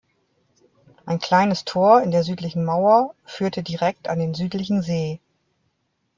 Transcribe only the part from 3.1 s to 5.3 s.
führte direkt an den südlichen See.